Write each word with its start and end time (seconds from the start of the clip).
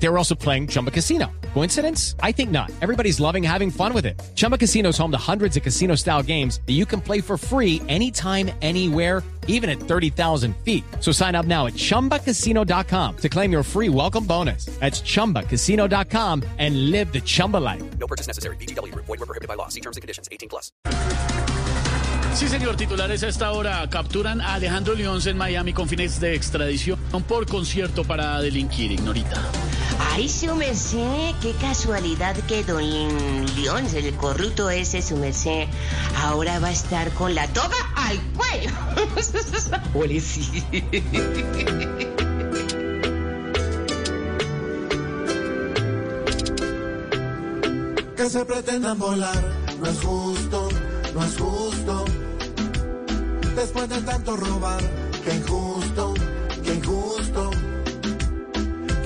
They 0.00 0.08
were 0.08 0.18
also 0.18 0.34
playing 0.34 0.68
Chumba 0.68 0.90
Casino. 0.90 1.26
Coincidence? 1.54 2.14
I 2.22 2.32
think 2.32 2.50
not. 2.50 2.70
Everybody's 2.80 3.18
loving 3.18 3.42
having 3.42 3.70
fun 3.70 3.92
with 3.92 4.06
it. 4.06 4.20
Chumba 4.34 4.56
Casino 4.56 4.90
is 4.90 4.98
home 4.98 5.10
to 5.10 5.18
hundreds 5.18 5.56
of 5.56 5.62
casino 5.62 5.96
style 5.96 6.22
games 6.22 6.60
that 6.66 6.74
you 6.74 6.86
can 6.86 7.00
play 7.00 7.20
for 7.20 7.36
free 7.36 7.82
anytime, 7.88 8.50
anywhere, 8.62 9.22
even 9.48 9.68
at 9.68 9.80
30,000 9.80 10.54
feet. 10.58 10.84
So 11.00 11.10
sign 11.10 11.34
up 11.34 11.46
now 11.46 11.66
at 11.66 11.72
chumbacasino.com 11.74 13.16
to 13.16 13.28
claim 13.28 13.50
your 13.50 13.62
free 13.64 13.88
welcome 13.88 14.24
bonus. 14.24 14.66
That's 14.78 15.00
chumbacasino.com 15.00 16.44
and 16.58 16.90
live 16.90 17.12
the 17.12 17.20
Chumba 17.20 17.56
life. 17.56 17.82
No 17.98 18.06
purchase 18.06 18.28
necessary. 18.28 18.56
BGW. 18.56 18.94
Void 18.94 19.08
were 19.08 19.26
prohibited 19.26 19.48
by 19.48 19.54
law. 19.54 19.68
See 19.68 19.80
terms 19.80 19.96
and 19.96 20.02
conditions. 20.02 20.28
18 20.30 20.48
plus. 20.48 20.70
Sí, 22.34 22.46
señor, 22.46 22.76
titulares 22.76 23.24
a 23.24 23.28
esta 23.28 23.50
hora 23.50 23.88
capturan 23.90 24.40
a 24.40 24.54
Alejandro 24.54 24.94
León 24.94 25.20
en 25.26 25.36
Miami 25.36 25.72
con 25.72 25.88
fines 25.88 26.20
de 26.20 26.36
extradición 26.36 26.98
por 27.26 27.46
concierto 27.46 28.04
para 28.04 28.40
delinquir, 28.40 28.92
ignorita. 28.92 29.42
Ay, 29.98 30.28
su 30.28 30.54
merced, 30.54 31.34
qué 31.40 31.52
casualidad 31.60 32.36
que 32.46 32.64
don 32.64 32.82
León, 33.56 33.86
el 33.94 34.14
corrupto 34.16 34.70
ese, 34.70 35.02
su 35.02 35.16
merced, 35.16 35.68
ahora 36.16 36.58
va 36.58 36.68
a 36.68 36.72
estar 36.72 37.12
con 37.12 37.34
la 37.34 37.46
toga 37.48 37.76
al 37.96 38.20
cuello. 38.36 38.70
Ole, 39.94 40.22
que 48.18 48.28
se 48.28 48.44
pretendan 48.44 48.98
volar. 48.98 49.42
No 49.80 49.86
es 49.86 50.00
justo, 50.00 50.68
no 51.14 51.24
es 51.24 51.36
justo. 51.38 52.04
Después 53.54 53.88
de 53.88 54.00
tanto 54.02 54.36
robar, 54.36 54.80
que 55.24 55.34
injusto, 55.34 56.14
que 56.64 56.74
injusto. 56.74 57.47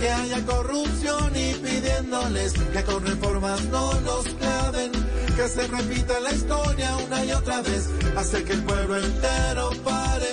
Que 0.02 0.10
haya 0.10 0.44
corrupción 0.44 1.30
y 1.36 1.54
pidiéndoles 1.54 2.54
que 2.54 2.82
con 2.82 3.06
reformas 3.06 3.62
no 3.66 4.00
nos 4.00 4.24
claven. 4.24 4.90
Que 5.36 5.46
se 5.46 5.68
repita 5.68 6.18
la 6.18 6.32
historia 6.32 6.96
una 6.96 7.24
y 7.24 7.30
otra 7.30 7.62
vez, 7.62 7.88
hace 8.16 8.42
que 8.42 8.52
el 8.52 8.64
pueblo 8.64 8.96
entero 8.96 9.70
pare. 9.84 10.26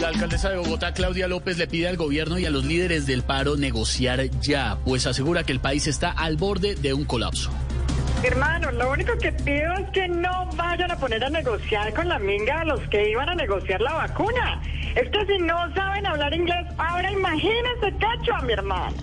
La 0.00 0.08
alcaldesa 0.08 0.50
de 0.50 0.56
Bogotá, 0.56 0.92
Claudia 0.92 1.28
López, 1.28 1.56
le 1.56 1.68
pide 1.68 1.86
al 1.86 1.96
gobierno 1.96 2.36
y 2.40 2.46
a 2.46 2.50
los 2.50 2.64
líderes 2.64 3.06
del 3.06 3.22
paro 3.22 3.56
negociar 3.56 4.28
ya, 4.40 4.76
pues 4.84 5.06
asegura 5.06 5.44
que 5.44 5.52
el 5.52 5.60
país 5.60 5.86
está 5.86 6.10
al 6.10 6.36
borde 6.36 6.74
de 6.74 6.94
un 6.94 7.04
colapso. 7.04 7.52
Hermano, 8.22 8.72
lo 8.72 8.90
único 8.90 9.16
que 9.18 9.30
pido 9.32 9.72
es 9.74 9.90
que 9.90 10.08
no 10.08 10.46
vayan 10.56 10.90
a 10.90 10.96
poner 10.96 11.24
a 11.24 11.30
negociar 11.30 11.94
con 11.94 12.08
la 12.08 12.18
minga 12.18 12.60
a 12.60 12.64
los 12.64 12.80
que 12.88 13.10
iban 13.10 13.28
a 13.28 13.34
negociar 13.34 13.80
la 13.80 13.94
vacuna. 13.94 14.60
Es 14.96 15.08
que 15.10 15.26
si 15.26 15.38
no 15.38 15.72
saben 15.74 16.04
hablar 16.04 16.34
inglés, 16.34 16.66
ahora 16.78 17.10
imagínense 17.12 17.94
cacho 18.00 18.34
a 18.34 18.42
mi 18.42 18.52
hermano. 18.52 18.96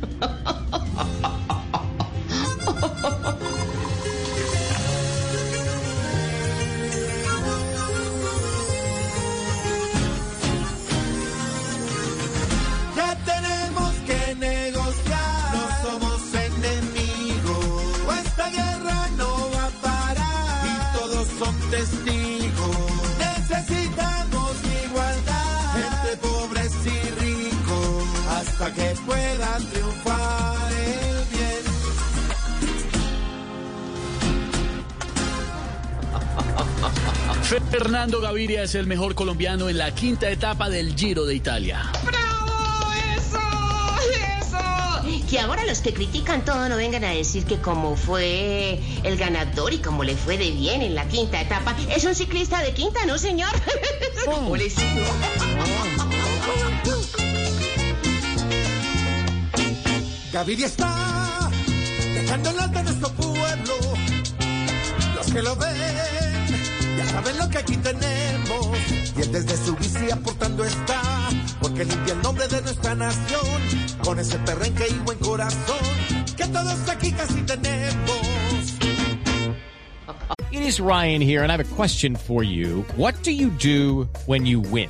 son 21.38 21.56
testigos. 21.70 22.78
Necesitamos 23.20 24.54
igualdad 24.86 25.78
entre 25.78 26.18
pobres 26.18 26.72
y 26.86 27.10
ricos 27.22 28.04
hasta 28.30 28.74
que 28.74 28.96
pueda 29.06 29.58
triunfar 29.72 30.72
el 30.72 31.26
bien. 31.32 31.64
Fernando 37.72 38.22
Gaviria 38.22 38.64
es 38.64 38.76
el 38.76 38.88
mejor 38.88 39.16
colombiano 39.16 39.70
en 39.70 39.78
la 39.78 39.94
quinta 39.94 40.30
etapa 40.30 40.70
del 40.70 40.96
Giro 40.96 41.26
de 41.26 41.36
Italia. 41.36 41.84
¡Bravo! 42.06 42.25
Que 45.30 45.40
ahora 45.40 45.66
los 45.66 45.80
que 45.80 45.94
critican 45.94 46.46
todo 46.46 46.70
no 46.70 46.78
vengan 46.78 47.04
a 47.04 47.10
decir 47.10 47.46
que 47.46 47.58
como 47.58 47.96
fue 47.96 48.80
el 49.04 49.18
ganador 49.18 49.74
y 49.74 49.80
como 49.80 50.04
le 50.04 50.16
fue 50.16 50.38
de 50.38 50.52
bien 50.52 50.82
en 50.82 50.94
la 50.96 51.08
quinta 51.08 51.42
etapa, 51.42 51.76
es 51.90 52.06
un 52.06 52.14
ciclista 52.14 52.62
de 52.62 52.74
quinta, 52.74 53.06
¿no, 53.06 53.18
señor? 53.18 53.50
Ole, 54.28 54.70
sí. 54.70 54.86
Gaviria 60.36 60.66
está 60.66 61.50
dejando 62.14 62.50
en 62.50 62.60
alto 62.60 62.80
a 62.80 62.84
nuestro 62.84 63.10
pueblo. 63.14 63.74
Los 65.16 65.28
que 65.28 65.42
lo 65.42 65.56
ven 65.56 66.25
ya 66.98 67.06
saben 67.06 67.38
lo 67.38 67.50
que 67.50 67.58
aquí 67.58 67.78
tenemos. 67.78 68.68
Y 69.18 69.22
él 69.22 69.32
desde 69.32 69.58
su 69.58 69.76
bici 69.76 70.12
aportando 70.12 70.64
está, 70.66 71.02
porque 71.62 71.86
limpia 71.86 72.14
el 72.14 72.22
nombre 72.22 72.48
de 72.48 72.62
nuestra 72.62 72.96
nación. 72.96 73.62
Con 74.04 74.20
ese 74.20 74.38
perrenque 74.40 74.88
y 74.90 75.00
buen 75.06 75.18
corazón 75.20 76.16
que 76.36 76.46
todos 76.48 76.90
aquí 76.90 77.12
casi 77.12 77.42
tenemos. 77.42 78.76
It 80.52 80.62
is 80.62 80.80
Ryan 80.80 81.22
here, 81.22 81.44
and 81.44 81.52
I 81.52 81.58
have 81.58 81.72
a 81.72 81.76
question 81.76 82.16
for 82.16 82.44
you. 82.44 82.86
What 82.96 83.24
do 83.24 83.32
you 83.32 83.50
do 83.50 84.08
when 84.26 84.46
you 84.46 84.62
win? 84.62 84.90